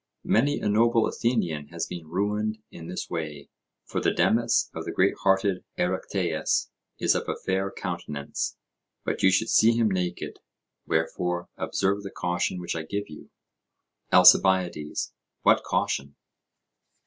[0.23, 3.49] Many a noble Athenian has been ruined in this way.
[3.85, 8.57] For the demus of the great hearted Erechteus is of a fair countenance,
[9.05, 10.39] but you should see him naked;
[10.87, 13.29] wherefore observe the caution which I give you.
[14.11, 16.15] ALCIBIADES: What caution?